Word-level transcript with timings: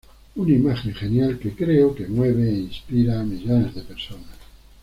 Una 0.35 0.51
imagen 0.55 0.95
genial, 0.95 1.37
que 1.37 1.51
creo 1.53 1.95
mueve 2.07 2.49
e 2.49 2.57
inspira 2.61 3.19
a 3.19 3.23
millones 3.23 3.75
de 3.75 3.81
personas. 3.83 4.39